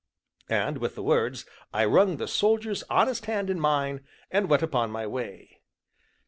[0.49, 4.89] And, with the words, I wrung the soldier's honest hand in mine, and went upon
[4.89, 5.61] my way.